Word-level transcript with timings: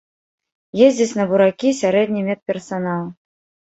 Ездзіць 0.85 1.17
на 1.21 1.27
буракі 1.33 1.77
сярэдні 1.83 2.29
медперсанал. 2.33 3.03